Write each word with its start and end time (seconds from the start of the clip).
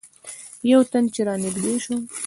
یو 0.71 0.81
تن 0.91 1.03
چې 1.13 1.21
رانږدې 1.27 1.73
شو. 1.83 1.95